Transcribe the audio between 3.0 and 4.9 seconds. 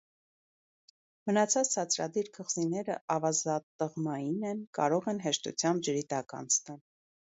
ավազատղմային են,